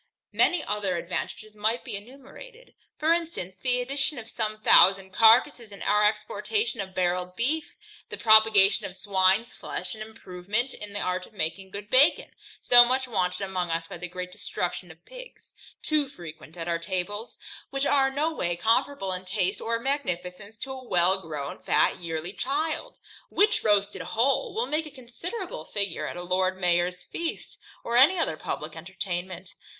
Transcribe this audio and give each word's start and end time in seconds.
Many 0.33 0.63
other 0.63 0.97
advantages 0.97 1.55
might 1.55 1.83
be 1.83 1.95
enumerated. 1.95 2.73
For 2.97 3.13
instance, 3.13 3.53
the 3.61 3.81
addition 3.81 4.17
of 4.17 4.31
some 4.31 4.59
thousand 4.63 5.11
carcasses 5.11 5.71
in 5.71 5.83
our 5.83 6.03
exportation 6.09 6.81
of 6.81 6.95
barrel'd 6.95 7.35
beef: 7.35 7.75
the 8.09 8.17
propagation 8.17 8.87
of 8.87 8.95
swine's 8.95 9.55
flesh, 9.55 9.93
and 9.93 10.01
improvement 10.03 10.73
in 10.73 10.93
the 10.93 10.99
art 11.01 11.27
of 11.27 11.33
making 11.33 11.69
good 11.69 11.91
bacon, 11.91 12.31
so 12.63 12.83
much 12.83 13.07
wanted 13.07 13.41
among 13.45 13.69
us 13.69 13.85
by 13.85 13.99
the 13.99 14.07
great 14.07 14.31
destruction 14.31 14.89
of 14.89 15.05
pigs, 15.05 15.53
too 15.83 16.09
frequent 16.09 16.57
at 16.57 16.67
our 16.67 16.79
tables; 16.79 17.37
which 17.69 17.85
are 17.85 18.09
no 18.09 18.33
way 18.33 18.55
comparable 18.55 19.11
in 19.13 19.23
taste 19.23 19.61
or 19.61 19.77
magnificence 19.77 20.57
to 20.57 20.71
a 20.71 20.83
well 20.83 21.21
grown, 21.21 21.59
fat 21.61 21.99
yearling 21.99 22.35
child, 22.37 22.99
which 23.29 23.63
roasted 23.63 24.01
whole 24.01 24.51
will 24.55 24.65
make 24.65 24.87
a 24.87 24.89
considerable 24.89 25.63
figure 25.65 26.07
at 26.07 26.17
a 26.17 26.23
Lord 26.23 26.59
Mayor's 26.59 27.03
feast, 27.03 27.59
or 27.83 27.97
any 27.97 28.17
other 28.17 28.35
publick 28.35 28.75
entertainment. 28.75 29.53